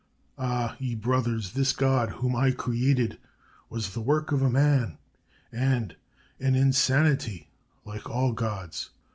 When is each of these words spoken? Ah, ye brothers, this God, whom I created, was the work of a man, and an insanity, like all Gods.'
Ah, 0.39 0.75
ye 0.79 0.95
brothers, 0.95 1.51
this 1.51 1.73
God, 1.73 2.09
whom 2.09 2.35
I 2.35 2.49
created, 2.49 3.19
was 3.69 3.93
the 3.93 4.01
work 4.01 4.31
of 4.31 4.41
a 4.41 4.49
man, 4.49 4.97
and 5.51 5.95
an 6.39 6.55
insanity, 6.55 7.51
like 7.85 8.09
all 8.09 8.33
Gods.' 8.33 8.89